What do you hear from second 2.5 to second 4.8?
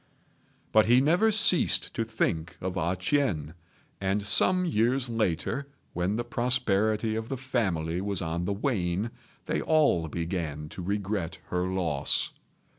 of A ch'ien; and some